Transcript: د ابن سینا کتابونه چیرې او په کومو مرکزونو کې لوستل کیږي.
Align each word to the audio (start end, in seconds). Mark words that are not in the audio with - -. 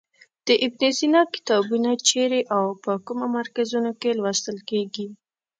د 0.47 0.49
ابن 0.65 0.81
سینا 0.99 1.21
کتابونه 1.35 1.89
چیرې 2.07 2.41
او 2.55 2.65
په 2.83 2.91
کومو 3.05 3.25
مرکزونو 3.37 3.91
کې 4.01 4.09
لوستل 4.19 4.57
کیږي. 4.69 5.07